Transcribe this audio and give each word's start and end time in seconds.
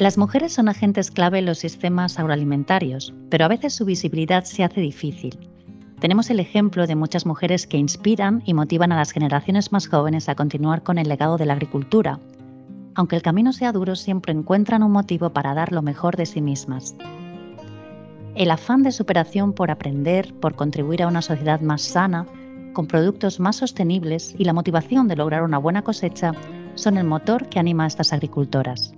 Las 0.00 0.16
mujeres 0.16 0.54
son 0.54 0.70
agentes 0.70 1.10
clave 1.10 1.40
en 1.40 1.44
los 1.44 1.58
sistemas 1.58 2.18
agroalimentarios, 2.18 3.12
pero 3.28 3.44
a 3.44 3.48
veces 3.48 3.74
su 3.74 3.84
visibilidad 3.84 4.44
se 4.44 4.64
hace 4.64 4.80
difícil. 4.80 5.38
Tenemos 6.00 6.30
el 6.30 6.40
ejemplo 6.40 6.86
de 6.86 6.94
muchas 6.94 7.26
mujeres 7.26 7.66
que 7.66 7.76
inspiran 7.76 8.42
y 8.46 8.54
motivan 8.54 8.92
a 8.92 8.96
las 8.96 9.10
generaciones 9.10 9.72
más 9.72 9.88
jóvenes 9.88 10.30
a 10.30 10.34
continuar 10.34 10.82
con 10.82 10.96
el 10.96 11.06
legado 11.06 11.36
de 11.36 11.44
la 11.44 11.52
agricultura. 11.52 12.18
Aunque 12.94 13.14
el 13.14 13.20
camino 13.20 13.52
sea 13.52 13.72
duro, 13.72 13.94
siempre 13.94 14.32
encuentran 14.32 14.82
un 14.82 14.90
motivo 14.90 15.34
para 15.34 15.52
dar 15.52 15.70
lo 15.70 15.82
mejor 15.82 16.16
de 16.16 16.24
sí 16.24 16.40
mismas. 16.40 16.96
El 18.34 18.50
afán 18.52 18.82
de 18.82 18.92
superación 18.92 19.52
por 19.52 19.70
aprender, 19.70 20.32
por 20.40 20.54
contribuir 20.54 21.02
a 21.02 21.08
una 21.08 21.20
sociedad 21.20 21.60
más 21.60 21.82
sana, 21.82 22.24
con 22.72 22.86
productos 22.86 23.38
más 23.38 23.56
sostenibles 23.56 24.34
y 24.38 24.44
la 24.44 24.54
motivación 24.54 25.08
de 25.08 25.16
lograr 25.16 25.42
una 25.42 25.58
buena 25.58 25.82
cosecha 25.82 26.32
son 26.74 26.96
el 26.96 27.04
motor 27.04 27.50
que 27.50 27.58
anima 27.58 27.84
a 27.84 27.88
estas 27.88 28.14
agricultoras. 28.14 28.94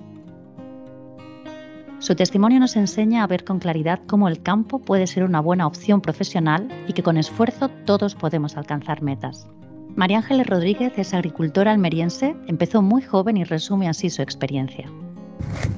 Su 2.02 2.16
testimonio 2.16 2.58
nos 2.58 2.74
enseña 2.74 3.22
a 3.22 3.28
ver 3.28 3.44
con 3.44 3.60
claridad 3.60 4.00
cómo 4.08 4.26
el 4.26 4.42
campo 4.42 4.80
puede 4.80 5.06
ser 5.06 5.22
una 5.22 5.38
buena 5.38 5.68
opción 5.68 6.00
profesional 6.00 6.66
y 6.88 6.94
que 6.94 7.04
con 7.04 7.16
esfuerzo 7.16 7.68
todos 7.68 8.16
podemos 8.16 8.56
alcanzar 8.56 9.02
metas. 9.02 9.46
María 9.94 10.18
Ángeles 10.18 10.48
Rodríguez 10.48 10.92
es 10.96 11.14
agricultora 11.14 11.70
almeriense, 11.70 12.34
empezó 12.48 12.82
muy 12.82 13.02
joven 13.02 13.36
y 13.36 13.44
resume 13.44 13.88
así 13.88 14.10
su 14.10 14.20
experiencia. 14.20 14.90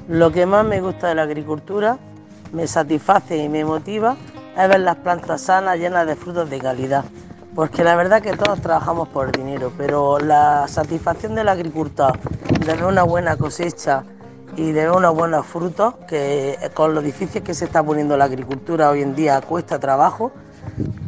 Lo 0.09 0.33
que 0.33 0.47
más 0.47 0.65
me 0.65 0.81
gusta 0.81 1.09
de 1.09 1.17
la 1.17 1.25
agricultura, 1.25 1.99
me 2.55 2.67
satisface 2.67 3.45
y 3.45 3.51
me 3.51 3.63
motiva 3.67 4.17
es 4.57 4.67
ver 4.67 4.81
las 4.81 4.97
plantas 4.97 5.43
sanas 5.43 5.79
llenas 5.79 6.07
de 6.07 6.17
frutos 6.17 6.49
de 6.49 6.59
calidad. 6.59 7.05
Porque 7.55 7.85
la 7.85 7.97
verdad 7.97 8.23
que 8.23 8.35
todos 8.35 8.63
trabajamos 8.63 9.09
por 9.09 9.31
dinero, 9.31 9.71
pero 9.77 10.19
la 10.19 10.69
satisfacción 10.69 11.35
del 11.35 11.51
agricultor 11.51 12.19
de 12.61 12.65
ver 12.65 12.85
una 12.85 13.03
buena 13.03 13.37
cosecha 13.37 14.05
y 14.57 14.73
de 14.73 14.91
unos 14.91 15.15
buenos 15.15 15.47
frutos, 15.47 15.95
que 16.09 16.59
con 16.75 16.95
lo 16.95 17.03
difícil 17.03 17.43
que 17.43 17.55
se 17.55 17.65
está 17.65 17.83
poniendo 17.83 18.17
la 18.17 18.25
agricultura 18.25 18.91
hoy 18.91 19.03
en 19.03 19.15
día 19.15 19.41
cuesta 19.41 19.79
trabajo, 19.79 20.33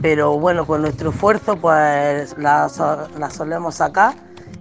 pero 0.03 0.39
bueno, 0.39 0.67
con 0.67 0.83
nuestro 0.83 1.11
esfuerzo 1.11 1.57
pues 1.57 2.37
la, 2.39 2.69
solemos 2.69 3.77
sacar 3.77 4.15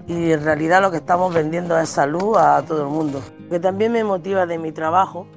y 0.08 0.32
en 0.32 0.44
realidad 0.44 0.82
lo 0.82 0.92
que 0.92 0.98
estamos 0.98 1.34
vendiendo 1.34 1.78
es 1.80 1.90
salud 1.90 2.38
a 2.38 2.62
todo 2.64 2.84
el 2.84 2.90
mundo. 2.90 3.22
Lo 3.44 3.50
que 3.50 3.60
también 3.60 3.92
me 3.92 4.04
motiva 4.04 4.46
de 4.46 4.58
mi 4.58 4.72
trabajo 4.72 5.28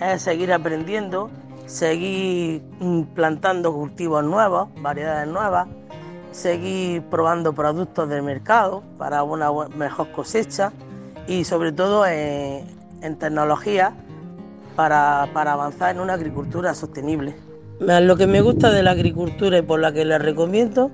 es 0.00 0.22
seguir 0.22 0.52
aprendiendo, 0.52 1.30
seguir 1.66 2.62
plantando 3.14 3.72
cultivos 3.72 4.24
nuevos, 4.24 4.68
variedades 4.80 5.28
nuevas, 5.28 5.68
seguir 6.30 7.02
probando 7.02 7.52
productos 7.52 8.08
del 8.08 8.22
mercado 8.22 8.82
para 8.98 9.22
una 9.22 9.50
mejor 9.76 10.10
cosecha 10.12 10.72
y 11.26 11.44
sobre 11.44 11.72
todo 11.72 12.06
en, 12.06 12.73
en 13.04 13.16
tecnología 13.16 13.94
para, 14.76 15.22
avanzar 15.22 15.94
en 15.94 16.00
una 16.00 16.14
agricultura 16.14 16.74
sostenible. 16.74 17.36
Lo 17.80 18.16
que 18.16 18.26
me 18.26 18.40
gusta 18.40 18.70
de 18.70 18.82
la 18.82 18.92
agricultura 18.92 19.58
y 19.58 19.62
por 19.62 19.80
la 19.80 19.92
que 19.92 20.04
la 20.04 20.18
recomiendo 20.18 20.90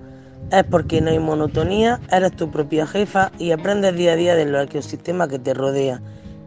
es 0.51 0.65
porque 0.65 1.01
no 1.01 1.11
hay 1.11 1.19
monotonía, 1.19 2.01
eres 2.11 2.33
tu 2.33 2.51
propia 2.51 2.87
jefa 2.87 3.31
y 3.39 3.53
aprendes 3.53 3.95
día 3.95 4.13
a 4.13 4.17
día 4.17 4.35
del 4.35 4.55
ecosistema 4.55 5.29
que 5.29 5.39
te 5.39 5.55
rodea 5.55 6.01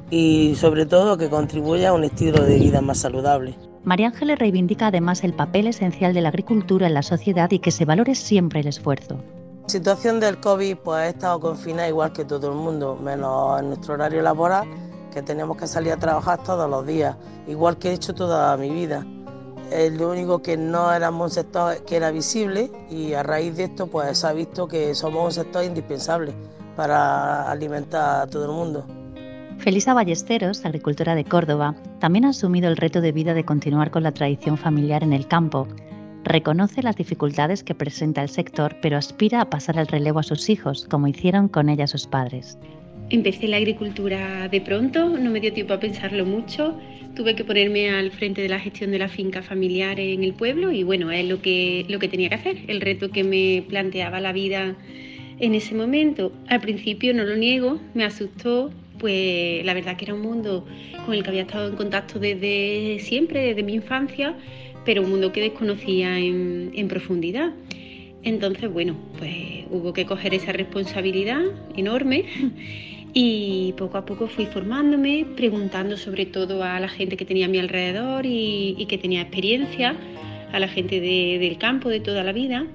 y 0.09 0.55
sobre 0.55 0.85
todo 0.85 1.17
que 1.17 1.29
contribuye 1.29 1.87
a 1.87 1.93
un 1.93 2.03
estilo 2.03 2.43
de 2.43 2.57
vida 2.57 2.81
más 2.81 2.99
saludable. 2.99 3.55
María 3.83 4.07
Ángeles 4.07 4.39
reivindica 4.39 4.87
además 4.87 5.23
el 5.23 5.33
papel 5.33 5.67
esencial 5.67 6.13
de 6.13 6.21
la 6.21 6.29
agricultura 6.29 6.87
en 6.87 6.93
la 6.93 7.03
sociedad 7.03 7.49
y 7.51 7.59
que 7.59 7.71
se 7.71 7.85
valore 7.85 8.15
siempre 8.15 8.61
el 8.61 8.67
esfuerzo. 8.67 9.19
La 9.63 9.69
situación 9.69 10.19
del 10.19 10.39
COVID 10.39 10.77
pues 10.77 11.05
he 11.05 11.09
estado 11.09 11.39
confinada 11.39 11.87
igual 11.87 12.11
que 12.11 12.25
todo 12.25 12.51
el 12.51 12.57
mundo, 12.57 12.97
menos 13.01 13.59
en 13.59 13.69
nuestro 13.69 13.93
horario 13.93 14.21
laboral 14.21 14.67
que 15.13 15.21
tenemos 15.21 15.57
que 15.57 15.67
salir 15.67 15.93
a 15.93 15.97
trabajar 15.97 16.41
todos 16.43 16.69
los 16.69 16.85
días, 16.85 17.15
igual 17.47 17.77
que 17.77 17.89
he 17.89 17.93
hecho 17.93 18.13
toda 18.13 18.55
mi 18.57 18.69
vida. 18.69 19.05
Es 19.71 19.93
lo 19.93 20.11
único 20.11 20.41
que 20.41 20.57
no 20.57 20.91
éramos 20.91 21.29
un 21.29 21.31
sector 21.31 21.83
que 21.85 21.95
era 21.95 22.11
visible 22.11 22.71
y 22.89 23.13
a 23.13 23.23
raíz 23.23 23.55
de 23.57 23.65
esto 23.65 23.87
pues 23.87 24.19
se 24.19 24.27
ha 24.27 24.33
visto 24.33 24.67
que 24.67 24.93
somos 24.93 25.25
un 25.25 25.31
sector 25.31 25.63
indispensable 25.63 26.33
para 26.75 27.49
alimentar 27.49 28.21
a 28.21 28.27
todo 28.27 28.45
el 28.45 28.51
mundo. 28.51 28.85
Felisa 29.59 29.93
Ballesteros, 29.93 30.65
agricultora 30.65 31.15
de 31.15 31.23
Córdoba, 31.23 31.75
también 31.99 32.25
ha 32.25 32.29
asumido 32.29 32.67
el 32.67 32.77
reto 32.77 32.99
de 32.99 33.11
vida 33.11 33.33
de 33.33 33.45
continuar 33.45 33.91
con 33.91 34.03
la 34.03 34.11
tradición 34.11 34.57
familiar 34.57 35.03
en 35.03 35.13
el 35.13 35.27
campo. 35.27 35.67
Reconoce 36.23 36.83
las 36.83 36.95
dificultades 36.95 37.63
que 37.63 37.75
presenta 37.75 38.21
el 38.21 38.29
sector, 38.29 38.75
pero 38.81 38.97
aspira 38.97 39.41
a 39.41 39.49
pasar 39.49 39.77
el 39.77 39.87
relevo 39.87 40.19
a 40.19 40.23
sus 40.23 40.49
hijos, 40.49 40.85
como 40.89 41.07
hicieron 41.07 41.47
con 41.47 41.69
ella 41.69 41.87
sus 41.87 42.07
padres. 42.07 42.57
Empecé 43.09 43.47
la 43.47 43.57
agricultura 43.57 44.47
de 44.49 44.61
pronto, 44.61 45.09
no 45.09 45.29
me 45.29 45.39
dio 45.39 45.53
tiempo 45.53 45.73
a 45.73 45.79
pensarlo 45.79 46.25
mucho. 46.25 46.79
Tuve 47.15 47.35
que 47.35 47.43
ponerme 47.43 47.91
al 47.91 48.11
frente 48.11 48.41
de 48.41 48.49
la 48.49 48.59
gestión 48.59 48.91
de 48.91 48.97
la 48.97 49.07
finca 49.07 49.43
familiar 49.43 49.99
en 49.99 50.23
el 50.23 50.33
pueblo 50.33 50.71
y 50.71 50.83
bueno, 50.83 51.11
es 51.11 51.25
lo 51.27 51.41
que, 51.41 51.85
lo 51.89 51.99
que 51.99 52.07
tenía 52.07 52.29
que 52.29 52.35
hacer, 52.35 52.57
el 52.67 52.81
reto 52.81 53.11
que 53.11 53.23
me 53.23 53.63
planteaba 53.67 54.19
la 54.19 54.33
vida 54.33 54.75
en 55.39 55.53
ese 55.53 55.75
momento. 55.75 56.31
Al 56.47 56.61
principio 56.61 57.13
no 57.13 57.23
lo 57.23 57.35
niego, 57.35 57.79
me 57.93 58.03
asustó, 58.03 58.71
pues 58.97 59.63
la 59.65 59.73
verdad 59.73 59.95
que 59.95 60.05
era 60.05 60.15
un 60.15 60.21
mundo 60.21 60.65
con 61.05 61.13
el 61.13 61.23
que 61.23 61.29
había 61.29 61.41
estado 61.43 61.69
en 61.69 61.75
contacto 61.75 62.19
desde 62.19 62.97
siempre, 62.99 63.41
desde 63.41 63.61
mi 63.61 63.73
infancia, 63.73 64.35
pero 64.85 65.03
un 65.03 65.09
mundo 65.09 65.31
que 65.31 65.41
desconocía 65.41 66.17
en, 66.17 66.71
en 66.73 66.87
profundidad. 66.87 67.51
Entonces, 68.23 68.71
bueno, 68.71 68.95
pues 69.17 69.65
hubo 69.69 69.91
que 69.91 70.05
coger 70.05 70.33
esa 70.33 70.53
responsabilidad 70.53 71.41
enorme 71.75 72.23
y 73.13 73.73
poco 73.77 73.97
a 73.97 74.05
poco 74.05 74.27
fui 74.27 74.45
formándome, 74.45 75.25
preguntando 75.35 75.97
sobre 75.97 76.25
todo 76.25 76.63
a 76.63 76.79
la 76.79 76.87
gente 76.87 77.17
que 77.17 77.25
tenía 77.25 77.47
a 77.47 77.49
mi 77.49 77.59
alrededor 77.59 78.25
y, 78.25 78.85
que 78.87 78.97
tenía 78.97 79.21
experiencia, 79.21 79.95
a 80.51 80.59
la 80.59 80.67
gente 80.67 81.01
del 81.01 81.57
campo 81.57 81.89
de 81.89 81.99
toda 81.99 82.23
la 82.23 82.31
vida. 82.31 82.65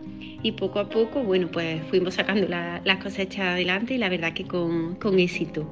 Y 0.41 0.53
poco 0.53 0.79
a 0.79 0.89
poco, 0.89 1.25
bueno, 1.25 1.49
pues 1.51 1.83
fuimos 1.91 2.15
sacando 2.15 2.47
las 2.47 3.03
cosechas 3.03 3.55
adelante 3.55 3.95
y 3.95 3.99
la 3.99 4.09
verdad 4.09 4.35
que 4.35 4.45
con, 4.45 4.97
éxito. 5.19 5.69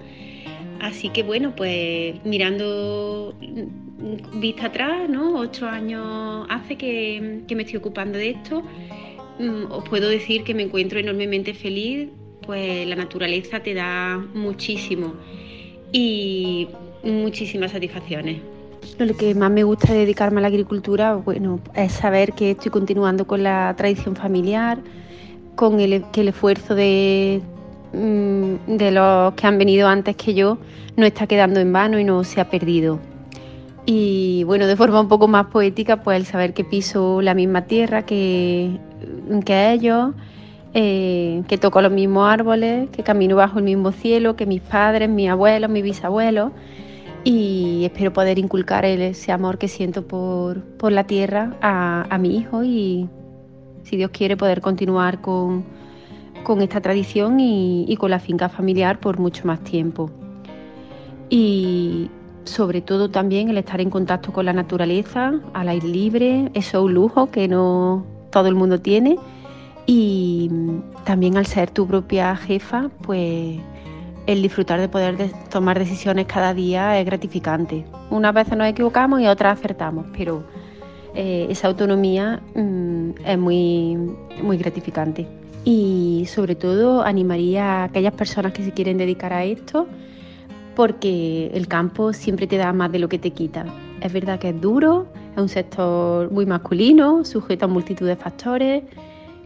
Así 0.81 1.11
que 1.11 1.23
bueno, 1.23 1.55
pues 1.55 2.17
mirando 2.25 3.35
vista 4.35 4.67
atrás, 4.67 5.09
¿no? 5.09 5.39
Ocho 5.39 5.69
años 5.69 6.47
hace 6.51 6.77
que, 6.77 7.43
que 7.47 7.55
me 7.55 7.63
estoy 7.63 7.77
ocupando 7.77 8.19
de 8.19 8.31
esto. 8.31 8.65
Mm, 9.39 9.71
os 9.71 9.89
puedo 9.89 10.09
decir 10.09 10.45
que 10.45 10.55
me 10.55 10.63
encuentro 10.63 10.99
enormemente 10.99 11.53
feliz 11.55 12.09
pues 12.47 12.87
la 12.87 12.97
naturaleza 12.97 13.61
te 13.61 13.75
da 13.75 14.25
muchísimo 14.35 15.15
y 15.93 16.69
muchísimas 17.03 17.73
satisfacciones. 17.73 18.41
Lo 18.99 19.15
que 19.17 19.35
más 19.35 19.51
me 19.51 19.65
gusta 19.65 19.93
de 19.93 20.01
dedicarme 20.01 20.39
a 20.39 20.43
la 20.43 20.49
agricultura, 20.49 21.17
bueno, 21.17 21.61
es 21.75 21.93
saber 21.93 22.33
que 22.33 22.53
estoy 22.53 22.71
continuando 22.71 23.27
con 23.27 23.43
la 23.43 23.75
tradición 23.77 24.15
familiar, 24.15 24.79
con 25.57 25.81
el, 25.81 26.05
que 26.13 26.21
el 26.21 26.29
esfuerzo 26.29 26.75
de, 26.75 27.43
mm, 27.93 28.77
de 28.77 28.91
los 28.93 29.35
que 29.35 29.47
han 29.47 29.59
venido 29.59 29.89
antes 29.89 30.17
que 30.17 30.35
yo 30.35 30.59
no 30.97 31.05
está 31.05 31.27
quedando 31.27 31.61
en 31.61 31.73
vano 31.73 31.99
y 31.99 32.05
no 32.05 32.23
se 32.25 32.41
ha 32.41 32.49
perdido. 32.49 33.01
Y 33.87 34.45
bueno, 34.45 34.67
de 34.67 34.77
forma 34.77 35.01
un 35.01 35.09
poco 35.09 35.29
más 35.29 35.47
poética, 35.47 36.03
pues 36.03 36.19
el 36.19 36.27
saber 36.27 36.55
que 36.55 36.65
piso 36.65 37.23
la 37.23 37.35
misma 37.35 37.67
tierra 37.67 38.05
que, 38.05 38.79
que 39.45 39.73
ellos, 39.73 40.15
eh, 40.75 41.43
que 41.49 41.59
toco 41.59 41.81
los 41.81 41.93
mismos 41.93 42.29
árboles, 42.29 42.91
que 42.91 43.03
camino 43.03 43.37
bajo 43.37 43.59
el 43.59 43.65
mismo 43.65 43.93
cielo 43.93 44.37
que 44.37 44.47
mis 44.47 44.61
padres, 44.61 45.09
mis 45.09 45.31
abuelos, 45.31 45.71
mis 45.71 45.83
bisabuelos 45.83 46.53
y 47.27 47.85
espero 47.85 48.13
poder 48.13 48.39
inculcar 48.39 48.85
ese 48.85 49.33
amor 49.33 49.59
que 49.59 49.67
siento 49.67 50.07
por, 50.07 50.63
la 50.93 51.09
tierra 51.09 51.57
a, 51.61 52.19
mi 52.19 52.37
hijo 52.37 52.63
y 52.63 53.09
si 53.83 53.97
Dios 53.97 54.13
quiere 54.13 54.37
poder 54.37 54.61
continuar 54.61 55.21
con, 55.21 55.65
esta 56.61 56.81
tradición 56.81 57.41
y, 57.41 57.97
con 57.99 58.13
la 58.13 58.21
finca 58.21 58.49
familiar 58.49 59.01
por 59.01 59.19
mucho 59.19 59.45
más 59.45 59.59
tiempo. 59.65 60.09
Y 61.29 62.13
sobre 62.45 62.81
todo 62.81 63.11
también 63.11 63.49
el 63.49 63.59
estar 63.59 63.81
en 63.81 63.91
contacto 63.91 64.33
con 64.33 64.45
la 64.45 64.53
naturaleza, 64.53 65.41
al 65.53 65.69
aire 65.69 65.89
libre, 65.89 66.51
eso 66.55 66.79
es 66.79 66.85
un 66.85 66.95
lujo 66.95 67.33
que 67.33 67.49
no 67.49 68.07
todo 68.37 68.49
el 68.49 68.55
mundo 68.55 68.79
tiene 68.79 69.17
y 69.87 70.51
también 71.05 71.39
al 71.39 71.47
ser 71.47 71.71
tu 71.71 71.87
propia 71.87 72.37
jefa, 72.37 72.91
pues 73.01 73.59
el 74.27 74.43
disfrutar 74.43 74.79
de 74.79 74.91
poder 74.91 75.31
tomar 75.49 75.79
decisiones 75.79 76.27
cada 76.27 76.53
día 76.53 77.01
es 77.01 77.07
gratificante. 77.07 77.87
Unas 78.11 78.35
veces 78.35 78.59
nos 78.59 78.69
equivocamos 78.69 79.23
y 79.23 79.27
otras 79.27 79.59
acertamos, 79.59 80.05
pero 80.15 80.45
eh, 81.15 81.47
esa 81.49 81.69
autonomía 81.69 82.43
mm, 82.55 83.11
es 83.25 83.39
muy, 83.39 83.97
muy 84.43 84.59
gratificante. 84.59 85.27
Y 85.65 86.27
sobre 86.29 86.57
todo 86.57 87.01
animaría 87.01 87.65
a 87.65 87.85
aquellas 87.85 88.13
personas 88.13 88.53
que 88.53 88.63
se 88.65 88.73
quieren 88.73 88.99
dedicar 88.99 89.33
a 89.33 89.45
esto, 89.45 89.87
porque 90.75 91.51
el 91.55 91.69
campo 91.69 92.13
siempre 92.13 92.47
te 92.47 92.59
da 92.59 92.71
más 92.75 92.93
de 92.93 92.99
lo 92.99 93.09
que 93.09 93.19
te 93.19 93.31
quita. 93.31 93.65
Es 94.03 94.13
verdad 94.13 94.39
que 94.39 94.51
es 94.51 94.61
duro, 94.61 95.07
es 95.37 95.43
un 95.43 95.49
sector 95.51 96.31
muy 96.31 96.47
masculino, 96.47 97.23
sujeto 97.25 97.67
a 97.67 97.69
multitud 97.69 98.07
de 98.07 98.17
factores 98.17 98.85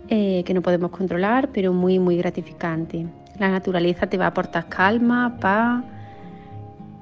eh, 0.09 0.45
que 0.45 0.55
no 0.55 0.63
podemos 0.63 0.93
controlar, 0.93 1.51
pero 1.53 1.73
muy, 1.73 1.99
muy 1.99 2.17
gratificante. 2.17 3.07
La 3.41 3.51
naturaleza 3.51 4.07
te 4.07 4.17
va 4.17 4.27
a 4.27 4.29
aportar 4.29 4.69
calma, 4.69 5.37
paz, 5.41 5.83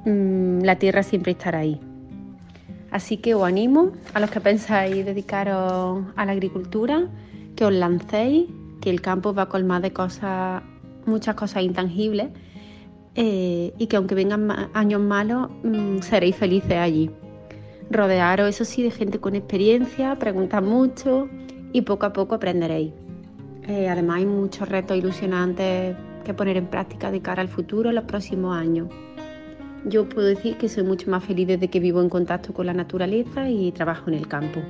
mm, 0.06 0.62
la 0.62 0.76
tierra 0.76 1.02
siempre 1.02 1.32
estará 1.32 1.58
ahí. 1.58 1.78
Así 2.90 3.18
que 3.18 3.34
os 3.34 3.44
animo 3.44 3.92
a 4.14 4.20
los 4.20 4.30
que 4.30 4.40
pensáis 4.40 5.04
dedicaros 5.04 6.04
a 6.16 6.24
la 6.24 6.32
agricultura, 6.32 7.08
que 7.56 7.66
os 7.66 7.72
lancéis, 7.72 8.48
que 8.80 8.88
el 8.88 9.02
campo 9.02 9.34
va 9.34 9.42
a 9.42 9.48
colmar 9.50 9.82
de 9.82 9.92
cosas, 9.92 10.62
muchas 11.04 11.34
cosas 11.34 11.62
intangibles 11.62 12.28
eh, 13.14 13.74
y 13.76 13.86
que 13.86 13.96
aunque 13.96 14.14
vengan 14.14 14.70
años 14.72 15.02
malos, 15.02 15.50
mm, 15.62 15.98
seréis 16.00 16.36
felices 16.36 16.78
allí. 16.78 17.10
Rodearos, 17.90 18.48
eso 18.48 18.64
sí, 18.64 18.82
de 18.82 18.90
gente 18.90 19.18
con 19.18 19.34
experiencia, 19.34 20.16
preguntad 20.16 20.62
mucho 20.62 21.28
y 21.72 21.82
poco 21.82 22.06
a 22.06 22.12
poco 22.12 22.34
aprenderéis. 22.34 22.92
Eh, 23.66 23.88
además 23.88 24.18
hay 24.18 24.26
muchos 24.26 24.68
retos 24.68 24.96
ilusionantes 24.96 25.96
que 26.24 26.34
poner 26.34 26.56
en 26.56 26.66
práctica 26.66 27.10
de 27.10 27.20
cara 27.20 27.42
al 27.42 27.48
futuro 27.48 27.88
en 27.88 27.94
los 27.94 28.04
próximos 28.04 28.56
años. 28.56 28.88
Yo 29.84 30.08
puedo 30.08 30.26
decir 30.26 30.56
que 30.58 30.68
soy 30.68 30.82
mucho 30.82 31.10
más 31.10 31.24
feliz 31.24 31.46
desde 31.46 31.68
que 31.68 31.80
vivo 31.80 32.02
en 32.02 32.08
contacto 32.08 32.52
con 32.52 32.66
la 32.66 32.74
naturaleza 32.74 33.48
y 33.48 33.72
trabajo 33.72 34.08
en 34.08 34.14
el 34.14 34.28
campo. 34.28 34.60